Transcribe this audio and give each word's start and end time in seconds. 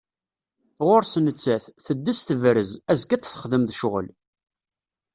Ɣur-s 0.85 1.13
nettat, 1.25 1.63
teddez 1.85 2.19
tebrez, 2.21 2.71
azekka 2.91 3.13
ad 3.15 3.21
t-texdem 3.21 3.63
d 3.65 3.71
ccɣel. 3.77 4.07